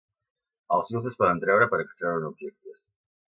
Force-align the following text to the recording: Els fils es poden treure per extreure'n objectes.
Els 0.77 0.87
fils 0.93 1.09
es 1.09 1.19
poden 1.19 1.41
treure 1.43 1.67
per 1.75 1.81
extreure'n 1.85 2.27
objectes. 2.31 2.81